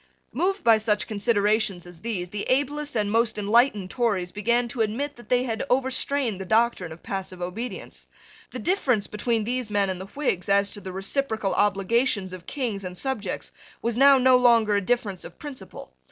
[0.33, 5.15] Moved by such considerations as these, the ablest and most enlightened Tories began to admit
[5.15, 8.07] that they had overstrained the doctrine of passive obedience.
[8.49, 12.83] The difference between these men and the Whigs as to the reciprocal obligations of Kings
[12.83, 13.51] and subjects
[13.83, 15.93] was now no longer a difference of principle.